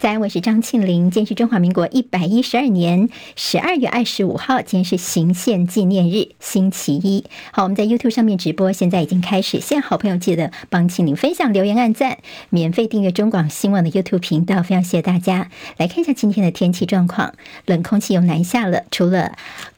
[0.00, 1.10] 在，我是张庆玲。
[1.10, 7.26] 今天是中华民国一百一十二年十二月二十五号，今天是行宪纪念日，星期一。
[7.52, 9.60] 好，我们在 YouTube 上面直播，现在已经开始。
[9.60, 12.16] 现在好朋友记得帮庆玲分享、留言、按赞，
[12.48, 14.62] 免费订阅中广新闻的 YouTube 频道。
[14.62, 15.50] 非常谢谢大家。
[15.76, 17.34] 来看一下今天的天气状况，
[17.66, 19.32] 冷空气又南下了，除了。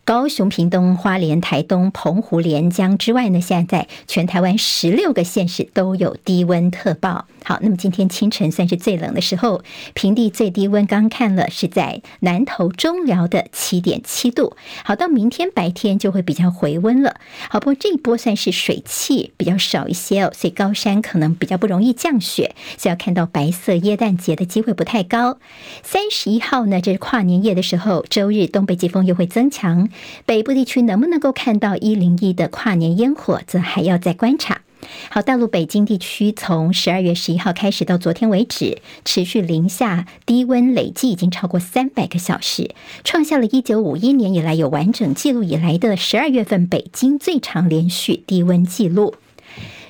[0.04, 7.26] 高雄、屏东、花莲、台东、澎湖、连江之外呢，现在全台湾十六个县市都有低温特报。
[7.44, 9.62] 好，那么今天清晨算是最冷的时候，
[9.94, 14.56] 平地最低温刚看了是在南投中寮的七点七度。
[14.84, 17.16] 好，到明天白天就会比较回温了。
[17.48, 25.38] 好，不过这一波算是水汽比较少一些哦，所以高山可能比较不容易降雪，所以要看到白色耶诞节的机会不太高。
[25.84, 29.88] 三十一号呢，这是跨年夜的时候，周日东北季风又会增强。
[30.26, 34.62] 北部地区能不能够看到一零一的跨年烟火，则还要再观察。
[35.10, 49.14] 好，大陆北京地区从十二月十一号开始到昨天为止，持续零下低温，累计已经超过三百个小时，创下了一九五一年以来有完整记录以来的十二月份北京最长连续低温记录。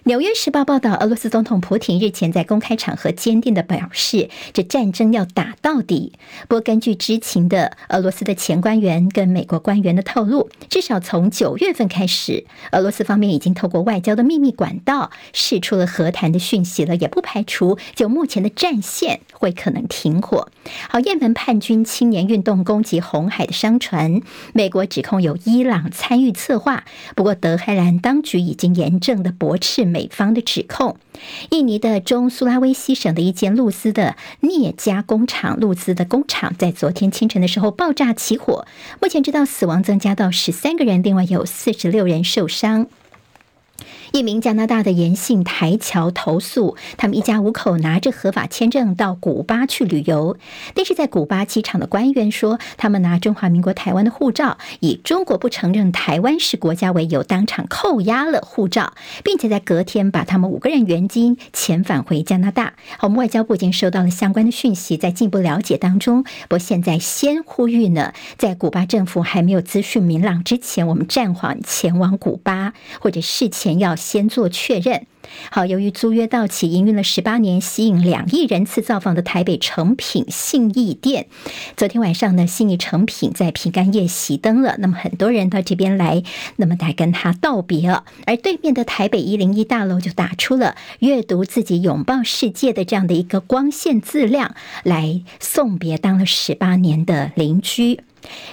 [0.05, 6.14] 纽约时报报道，俄罗斯总统普挺日前在公开场合坚定地表示，这战争要打到底。
[6.48, 20.48] 不过，根据知情的俄罗斯的前官员跟美国官员的透露，至少从九月份开始，俄罗斯方面已经透过外交的秘密管道释出了和谈的讯息了，也不排除就目前的战线会可能停火。
[20.89, 24.21] 好，也门叛军青年运动攻击红海的商船，
[24.53, 26.85] 美国指控有伊朗参与策划，
[27.17, 29.85] 不过德黑兰当局已经严正的驳斥。
[29.85, 30.97] 美方的指控，
[31.51, 38.65] 印尼的中苏拉威西省的一间露丝的镍加工厂，露丝的工厂在昨天清晨的时候爆炸起火，
[39.01, 42.87] 目前知道死亡增加到十三个人，另外有四十六人受伤。
[44.12, 50.36] 一名加拿大的延信台侨投诉，他们一家五口拿着合法签证到古巴去旅游，
[50.74, 58.92] 但是在古巴机场的官员说，他们拿中华民国台湾的护照，以中国不承认台湾是国家为由，当场扣押了护照，
[59.24, 62.74] 并且在隔天把他们五个人原金遣返回加拿大。
[63.01, 66.22] 我们外交部已经收到了相关的讯息，在进一步了解当中。
[66.22, 73.96] 不过现在先呼吁呢，在古巴政府还没有资讯明朗之前，我们暂缓前往古巴，或者事前要。
[74.02, 75.07] 先做确认。
[75.51, 81.29] 好，由于租约到期，营运了十八年，吸引两亿人次造访的台北诚品信义店，
[81.77, 84.77] 昨天晚上呢，信义诚品在平安夜熄灯了。
[84.80, 86.23] 那么很多人到这边来，
[86.57, 88.05] 那么来跟他道别了。
[88.27, 98.01] 而对面的台北一零一大楼就打出了阅读自己拥抱世界的这样的一个光线字亮，来送别当了十八年的邻居。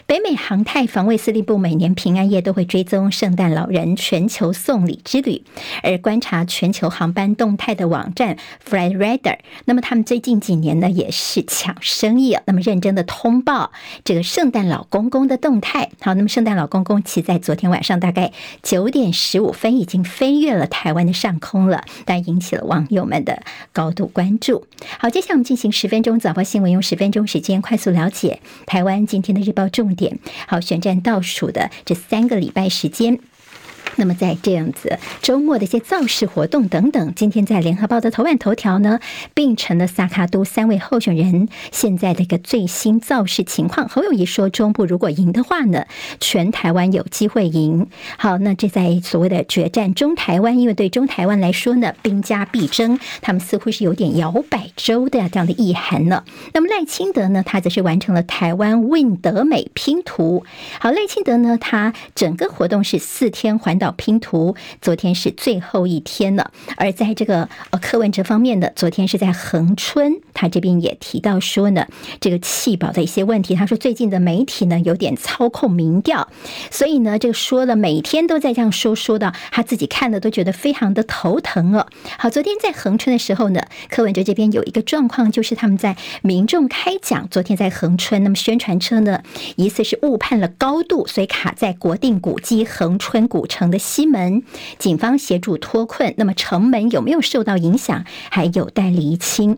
[0.05, 5.43] 北美航太防卫司令部每年平安夜都会追踪圣诞老人全球送礼之旅，
[5.83, 8.37] 而观察全球航班动态的网站
[8.67, 13.71] Flightradar，那么他们最近几年呢也是抢生意，那么认真的通报
[14.03, 15.89] 这个圣诞老公公的动态。
[16.01, 18.31] 好，那么圣诞老公公其实在昨天晚上大概
[18.63, 24.65] 九点十五分已经飞越了台湾的上空了，但引起了网友们的高度关注。
[24.97, 33.19] 好，接下来我们进行十分钟早报新闻，用十分钟时间快速了解台湾今天的日到重点，好，选战倒数的这三个礼拜时间。
[33.95, 38.99] 那么在这样子周末的一些造势活动等等，今天在联合报的头版头条呢，
[39.33, 43.87] 并成了萨卡都三位候选人现在的一个最新造势情况。
[43.89, 45.85] 侯友谊说，中部如果赢的话呢，
[46.19, 47.87] 全台湾有机会赢。
[48.17, 56.23] 好，那这在所谓的决战中台湾，因为对中台湾来说呢，兵家必争，他们似乎是有点摇摆州的这样的意涵呢。
[56.53, 60.43] 那么赖清德呢，他则是完成了台湾 Win 德美拼图。
[60.79, 63.89] 好，赖清德呢，他整个活动是四天环到。
[63.99, 66.51] 拼图，昨天是最后一天了。
[66.77, 71.87] 而在这个呃柯文哲方面呢，昨天是在恒春，他这边也提到说呢，
[72.21, 73.55] 这个弃保的一些问题。
[73.55, 76.29] 他说最近的媒体呢有点操控民调，
[76.71, 81.87] 所以呢这个说了每天都在这样说，说到他自己看了都觉得非常的头疼了。
[82.17, 89.23] 好，昨天在恒春的时候呢，柯文哲这边有一个状况，就是他们在民众开讲，昨天在恒春，那么宣传车呢
[89.55, 94.43] 疑似是误判了高度，所以卡在国定古迹恒春古城的西门，
[94.77, 99.57] 警方协助脱困，那么城门有没有受到影响，还有待厘清。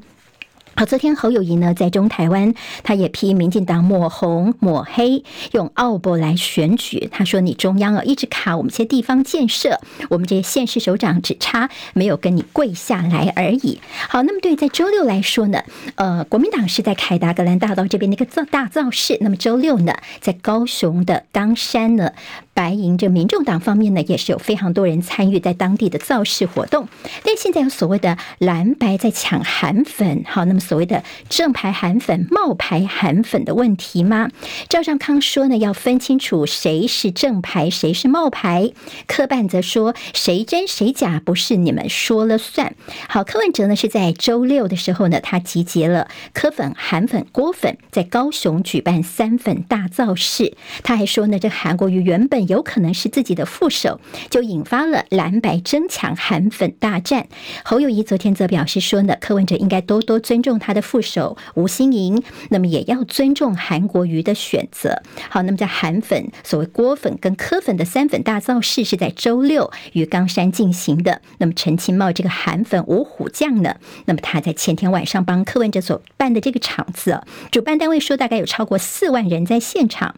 [0.73, 2.53] 好，昨天侯友谊呢在中台湾，
[2.83, 7.09] 他也批民进党抹红抹黑，用奥博来选举。
[7.11, 9.79] 他说：“你中央啊，一直卡我们这些地方建设，
[10.09, 13.79] 我们这些县市首长只差没有跟你跪下来而已。”
[14.09, 15.61] 好，那么对在周六来说呢，
[15.95, 19.17] 呃，国民党是在凯达格兰大道这边的一个造大造势。
[19.21, 22.11] 那么周六呢，在高雄的冈山呢。
[22.53, 26.89] 白银这民众党方面呢，也是有非常多人参与在当地的造势活动。
[27.23, 34.29] 但现在有所谓的蓝白在抢韩粉，好，那么所谓的正牌韩粉、冒牌韩粉的问题吗？
[34.69, 38.71] 赵尚康说呢，要分清楚谁是正牌，谁是冒牌。
[39.07, 42.75] 柯办则说，谁真谁假不是你们说了算。
[43.09, 50.53] 好，柯文哲呢是在周六的时候呢，他集结了柯粉、韩粉、郭粉，在高雄举办三粉大造势。
[50.83, 53.99] 他还说呢，这韩国瑜原本有可能是自己的副手，
[54.29, 57.27] 就引发了蓝白争抢韩粉大战。
[57.63, 65.01] 侯友谊昨天则表示说呢，柯文哲应该多多尊重他的副手吴新莹，那么也要尊重韩国瑜的选择。
[65.29, 71.21] 好，那么在韩粉、所谓郭粉跟柯粉的三粉大造势是在周六于冈山进行的。
[71.37, 73.75] 那么陈其茂这个韩粉五虎将呢，
[74.05, 77.21] 那么他在前天晚上帮柯文哲所办的这个场子，
[77.51, 80.15] 主办单位说大概有超过四万人在现场。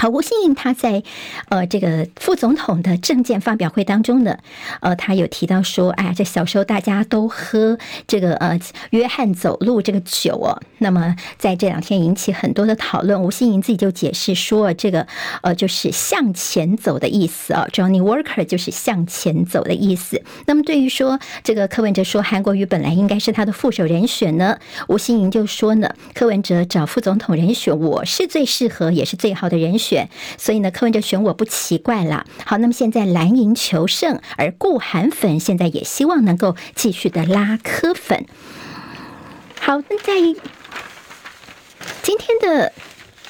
[0.00, 1.02] 好，吴欣盈他在
[1.48, 4.38] 呃这个副总统的政见发表会当中呢，
[4.80, 8.56] 呃，他有提到说，哎呀，这小时候大家都喝这个呃
[8.90, 13.20] 约翰走路这个酒哦，那么在这两天引起很多的讨论。
[13.20, 15.04] 吴欣盈自己就解释说，这个
[15.42, 20.22] 呃就是向前走的意思啊，Johnny Walker 就是向前走的意思。
[20.46, 24.56] 那么对于说这个柯文哲说韩国瑜本来应该是他的副手人选呢，
[24.86, 29.87] 吴欣盈就说呢，柯文哲找副总统人选，我是最适合也是最好的人选。
[29.88, 32.26] 选，所以呢，柯文哲选我不奇怪了。
[32.44, 38.26] 好，那么现在蓝营求胜，而顾寒粉现在也希望能够继续的拉柯粉。
[39.60, 40.14] 好，那在
[42.02, 42.72] 今天的。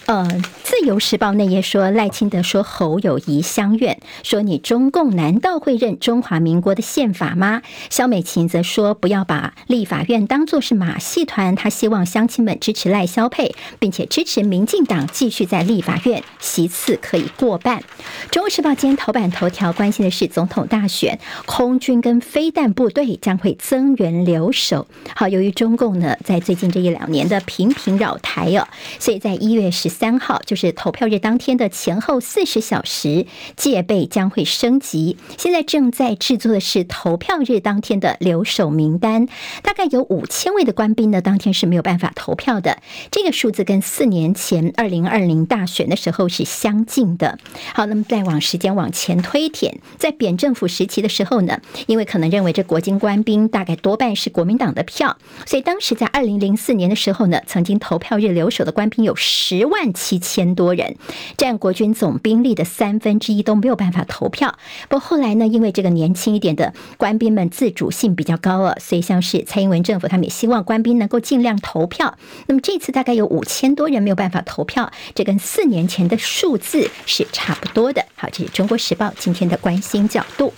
[0.08, 0.26] 呃，
[0.62, 7.60] 《自由时报》内页说，赖清德说侯友谊相怨，说你中共难道会认中华民国的宪法吗？
[7.90, 17.80] 萧美琴则说，不要把立法院当作是马戏团，他希望乡亲们支持赖萧配，并且支持民进党继续在立法院席次可以过半。
[18.30, 24.86] 《中国时报》今天头版头条关心的是总统大选，空军跟飞弹部队将会增援留守。
[25.14, 28.66] 好，由于中共呢在最近这一两年的频频扰台哦，
[28.98, 29.97] 所以在一月十。
[29.98, 35.16] 三号就是投票日当天的前后四十小时，戒备将会升级。
[35.36, 39.26] 现在正在制作的是投票日当天的留守名单，
[39.60, 42.78] 大概有五千位的官兵呢，当天是没有办法投票的。
[43.10, 47.36] 这个数字跟四年前二零二零大选的时候是相近的。
[47.74, 59.87] 好，那么再往时间往前推点，在扁政府时期的时候呢，因为可能认为这国军官兵大概多半是国民党的票，所以当时在二零零四年的时候呢，曾经投票日留守的官兵有十万。
[59.92, 60.96] 七千多人，
[61.36, 64.56] 占国军总兵力的三分之一都没有办法投票。
[64.88, 72.16] 不过后来呢，因为这个年轻一点的官兵们自主性比较高啊，所以像是蔡英文政府，他们也希望官兵能够尽量投票。
[72.46, 78.04] 那么这次大概有五千多人没有办法投票，这跟四年前的数字是差不多的。
[78.14, 80.52] 好，这是中国时报今天的关心角度。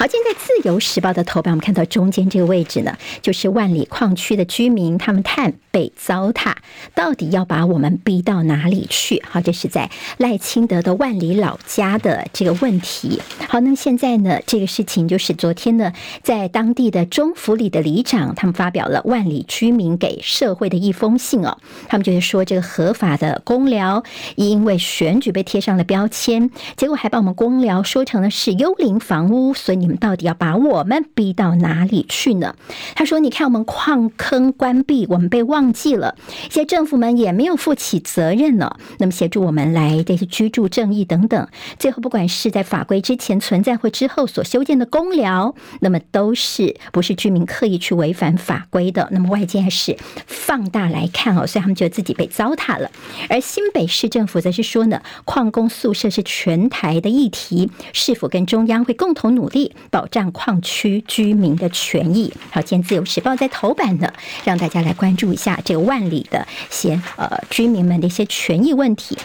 [0.00, 6.54] 好，现在《自由时报》的头版，我们看到中间这个位置呢，就是万里矿区的居民，他们叹被糟蹋，
[6.94, 9.22] 到底要把我们逼到哪里去？
[9.28, 13.20] 好，这是在赖清德的万里老家的这个问题。
[13.46, 15.92] 好，那么现在呢，这个事情就是昨天呢，
[16.22, 21.58] 在当地的中福里的里长，他们发表了万里居民给社会的一封信哦，
[21.88, 24.02] 他们就是说，这个合法的公寮
[24.36, 29.52] 因为选举被贴上了标签，结果还把我们公寮说成了是幽灵房屋。
[29.52, 32.54] 所以你到底要把我们逼到哪里去呢？
[32.94, 36.16] 他说：“你看，我们矿坑关闭，我们被忘记了，
[36.48, 38.76] 一些政府们也没有负起责任呢。
[38.98, 49.08] 那么协助我们来这些居住正义等等，最后不管是在法规之前存在或之后所修建的公寮，那么都是不是居民刻意去违反法规的。
[49.10, 52.90] 那么外界还是放大来看哦，所以他们觉得自己被糟蹋了。
[53.28, 62.32] 而新北市政府则是说呢，矿工宿舍是全台的议题，是否跟中央会共同努力？”保障矿区居民的权益。
[62.50, 64.12] 好，今天自由时报在头版呢，
[64.44, 69.16] 让大家来关注一下这个万里的一些呃居民们的一些权益问题。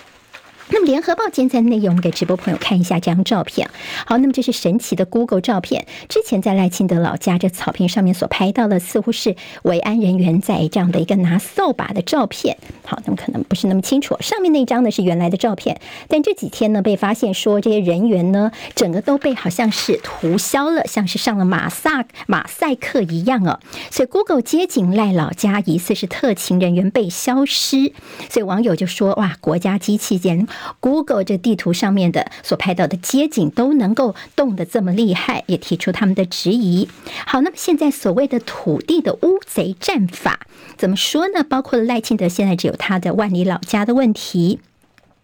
[0.70, 3.70] 那么，联合报今天在内容，我们给直播朋友看一下这张照片。
[4.06, 5.86] 好，那么这是神奇的 Google 照片。
[6.10, 12.58] 之前在赖清德老家这草坪上面所拍到的，似乎是维安人员在这样的一个拿扫把的照片。
[12.84, 14.18] 好，那么可能不是那么清楚。
[14.22, 23.60] 上面那张呢是原来的照片，但这几天呢被发现说这些人员呢整个都被好像是涂销了，像是上了马萨马赛克一样哦。
[23.92, 27.94] 所以 Google 街景赖老家疑似是特勤人员被消失，
[28.32, 30.48] 所以网友就说哇，国家机器间。
[30.80, 36.90] Google 这地图上面的所拍到的街景都能够动得这么厉害，也提出他们的质疑。
[37.26, 40.48] 好，那么现在所谓的土地的乌贼战法
[40.78, 41.44] 怎么说呢？
[41.44, 44.60] 包括赖清德现在只有他的万里老家的问题。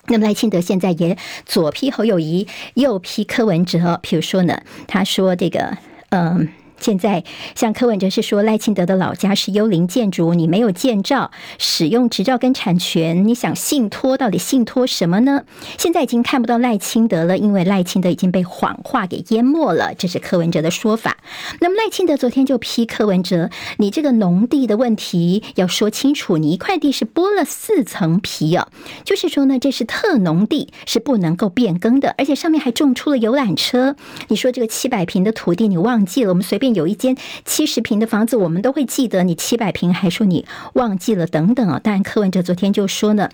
[0.08, 4.00] 那么赖清德现在也左批侯友宜，右批柯文哲。
[4.04, 5.78] 譬如说呢，他说这个，
[6.10, 6.50] 嗯。
[6.82, 7.24] 现在
[7.56, 15.44] 像柯文哲是说赖清德的老家是幽灵建筑，你没有建造，使用执照跟产权，你想信托到底信托什么呢？
[15.78, 21.18] 现在已经看不到赖清德了，因为赖清德已经被谎话给淹没了，这是柯文哲的说法。
[21.60, 28.68] 那么赖清德昨天就批柯文哲，你这个农地的问题要说清楚，你一块地是剥了四层皮哦，
[29.06, 33.96] 就是说呢，这是特农地，是不能够变更的，而且上面还种出了游览车。
[34.30, 36.32] 你说这个七百平的土地你忘记了？
[36.32, 41.80] 我们随便有一间七十平的房子，我们都会记得你七百平，还说你忘记了等等啊。
[41.84, 43.30] 当然柯文哲昨天就说呢，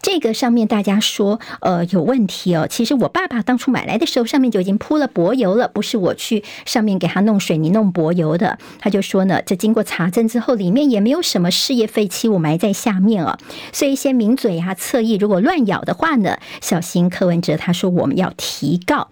[0.00, 8.58] 这个上面大家说呃有问题哦，其实我爸爸当初买来的时候，上面就已经铺了柏油了，不是我去上面给他弄水泥弄柏油的。
[8.78, 13.38] 他就说呢，这经过查证之后，里面也没有什么事业废弃物埋在下面啊，
[13.72, 19.08] 所以一些名嘴啊侧翼如果乱咬的话呢，小心柯文哲他说我们要提告。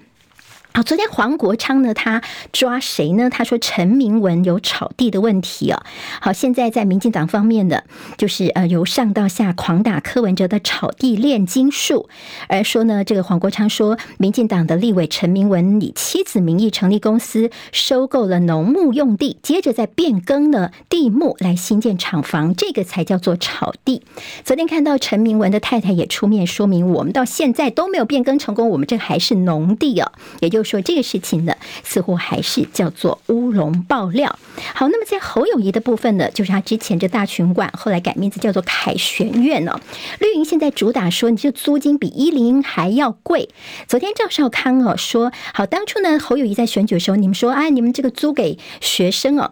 [0.73, 2.23] 好，昨天黄国昌呢，他
[2.53, 3.29] 抓谁呢？
[3.29, 5.83] 他说陈明文有炒地的问题啊。
[6.21, 7.83] 好，现在在民进党方面的，
[8.17, 12.09] 就是呃由上到下狂打柯文哲的炒地炼金术，
[12.47, 24.03] 而说呢，这个黄国昌说，民进党的立委陈明文以妻子名义成立公司，收购了农牧用地，接着再变更了地目来新建厂房，这个才叫做炒地。
[24.45, 30.60] 昨天看到陈明文的太太也出面说明，我们到现在都没有变更成功，我们这还是农地啊，也就。
[30.61, 34.38] 就说这个事情呢，似乎还是叫做乌龙爆料。
[34.75, 39.81] 好，那么在侯友谊的部分呢，就是他之前这大群馆，后来改名字叫做凯旋苑哦。
[40.19, 43.49] 绿营现在主打说，你这租金比一零还要贵。
[43.88, 49.50] 昨天赵少康哦说，好，当初呢侯友谊在选举的时候，你们说，啊，你们这个租给学生哦。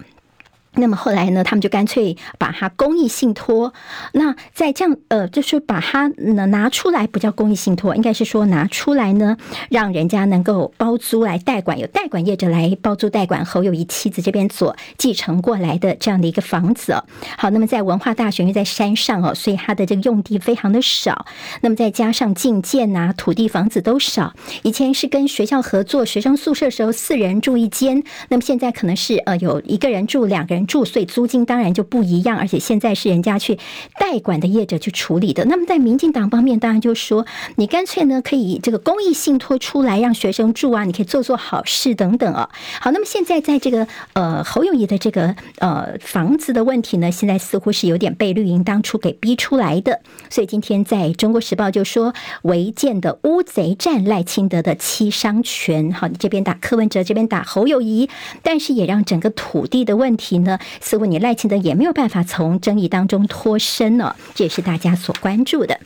[0.79, 3.75] 那么后来呢，他们就干脆把它公益信托。
[4.13, 9.37] 那在这样呃，就是把它呢拿出来，不叫公益信托，应该是说拿出来呢，
[9.71, 13.45] 让人家能够包租来代管，有代管业者来包租代管。
[13.45, 16.95] 侯友谊妻子这边所继承过来的这样的一个房子。
[17.37, 21.27] 好，那么在文化大学，因为在山上哦，所以它的这个用地非常的少。
[21.61, 24.33] 那么再加上进建呐，土地房子都少。
[24.63, 28.05] 以前是跟学校合作学生宿舍时候，四人住一间。
[28.29, 30.68] 那么现在可能是呃有一个人住，两个人。
[30.69, 33.59] 住，所以租金当然就不一样，而且现在是人家去
[33.99, 35.45] 代管的业者去处理的。
[35.47, 42.51] 那么在民进党方面，当然就说你干脆呢可以这个公益信托出来让学生住啊，你可以做做好事等等啊。
[42.81, 50.01] 好，那么现在在这个呃侯友谊的这个呃房子的问题呢，现在似乎是有点被绿营当初给逼出来的。
[50.29, 55.91] 所以今天在中国时报就说违建的乌贼战赖清德的七伤拳。
[55.93, 58.11] 好，你这边打柯文哲，这边打侯友谊，
[58.43, 60.58] 但是也让整个土地的问题呢。
[60.81, 65.79] 似乎你赖清德也没有办法从争议当中脱身了，这也是大家所关注的。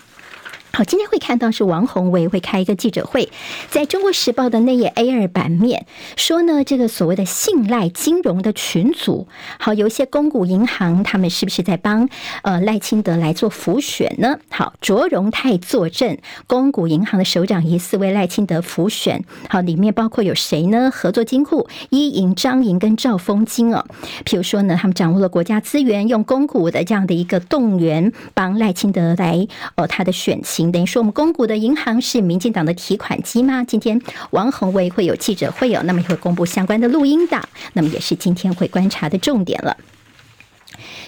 [0.74, 3.28] 好，今天会看到是王鸿薇会开一个记者会，
[3.68, 5.84] 在中国时报的那页 A 二版面
[6.16, 12.08] 说呢，这个所谓的信赖金融的群组，好，有一些公股银行，他们是不是在帮
[12.40, 14.38] 呃赖清德来做浮选呢？
[14.48, 20.90] 好，卓荣泰坐镇公股银行的首长疑似为赖清德浮选，好，里面包括有谁呢？
[20.90, 23.84] 合作金库、一银、张银跟兆丰金哦，
[24.24, 30.61] 譬如说呢，他们掌握了国家资源，用公股的这样的一个动员，帮赖清德来呃他的选情。
[30.70, 33.64] 等于说，我们公股的银行是民进党的提款机吗？
[33.64, 34.00] 今天
[34.30, 37.42] 王宏威会有记者会有，那么也会公布相关的录音档，
[37.72, 39.76] 那么也是今天会观察的重点了。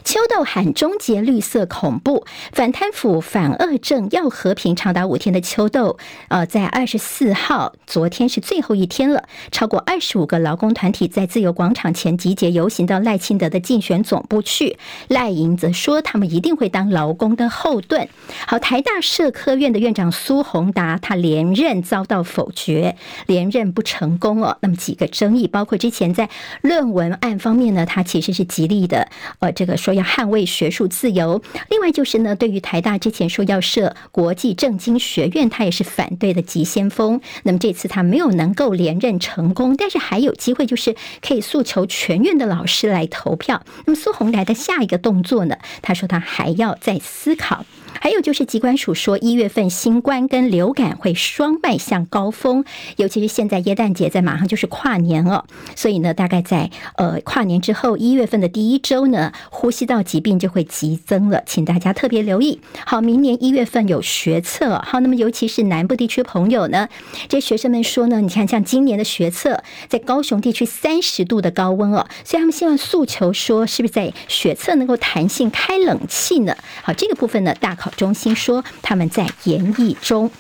[0.05, 5.97] 秋斗喊终结绿色恐怖，反贪腐、反恶政要和平，长达五天的秋斗，
[6.29, 9.25] 呃，在二十四号，昨天是最后一天了。
[9.51, 14.79] 超过二十五个劳工团体在自由广场前集结游行到赖清德的竞选总部去。
[15.09, 18.07] 赖营则说，他们一定会当劳工的后盾。
[18.47, 22.95] 好，台大社科院的院长苏宏达，他连任遭到否决，
[23.27, 24.59] 连任不成功哦。
[24.61, 26.29] 那么几个争议，包括之前在
[26.61, 29.09] 论文案方面呢，他其实是极力的，
[29.39, 29.94] 呃，这个说。
[29.95, 31.43] 要捍卫学术自由。
[31.71, 37.21] 另外就是呢，对于台大之前说要设国际政经学院，他也是反对的急先锋。
[37.45, 43.63] 那么这次他没有能够连任成功，但是还有机会，就是可以诉求全院的老师来投票。
[43.87, 45.57] 那么苏宏来的下一个动作呢？
[45.83, 47.65] 他说他还要再思考。
[48.01, 52.65] 还有就是，疾管署说一月份新冠跟流感会双迈向高峰，
[52.97, 62.61] 尤其是现在耶诞节在马上就是跨年了，所以呢，大概在呃跨年之后一月份的第一周呢，呼吸道疾病就会急增了，请大家特别留意。
[62.85, 66.89] 好，明年一月份有学测，好，那么尤其是南部地区朋友呢，
[67.29, 76.57] 这些学生们说呢，你看像今年的学测，在高雄地区三十度的高温哦，所以他们希望诉求说，是不是在学测能够弹性开冷气呢？
[76.83, 80.31] 好，这个部分呢，大考中心说他们在研议中。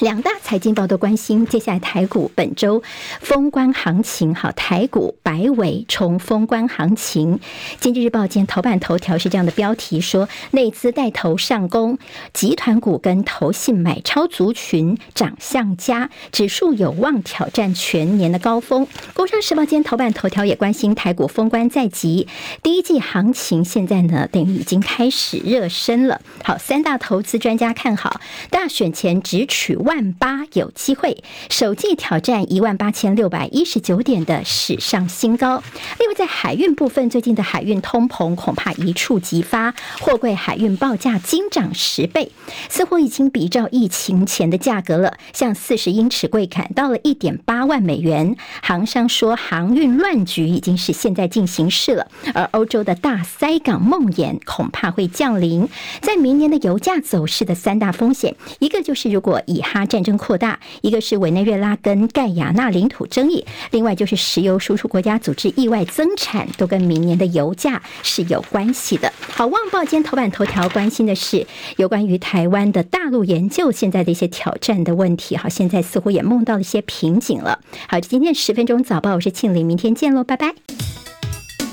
[0.00, 2.82] 两大财经报都关心，接下来台股本周
[3.20, 7.38] 封关行情，好，台股百尾冲封关行情。
[7.80, 11.98] 经济日报今天头版头条是这样的标题说，内资带头上攻，
[12.32, 18.86] 集团股跟投信买超族群涨向佳，指数有望挑战全年的高峰。
[19.12, 22.26] 工商时报今天头版头条也关心台股封关在即，
[22.62, 26.22] 第一季行情现在呢等于已经开始热身了。
[26.42, 35.60] 好，三大投资专家看好大选前直取万八有机会，首季挑战一万八千六百一十九点的史上新高。
[35.98, 42.30] 另外，在海运部分，最近的海运通膨恐怕一触即发，货柜海运报价惊涨十倍，
[42.68, 45.14] 似乎已经比照疫情前的价格了。
[45.32, 52.06] 像四十英尺柜砍到了一点八万美元，航商说航运乱局已经是现在进行式了。
[52.32, 55.68] 而欧洲的大塞港梦魇恐怕会降临，
[56.00, 59.80] 在明年的油价走势的三大风险，一个就是如果以它。
[59.90, 69.12] 战争扩大，一个是委内瑞拉跟盖亚那领土争议，另外就是石油输出国家组织意外增产，都跟明年的油价是有关系的。
[69.32, 71.44] 好，旺报今天头版头条关心的是
[71.76, 75.36] 有关于台湾的大陆研究现在的一些挑战的问题。
[75.36, 77.58] 好，现在似乎也梦到了一些瓶颈了。
[77.88, 80.54] 好，今天十分钟早报，我是庆玲，明天见喽，拜拜。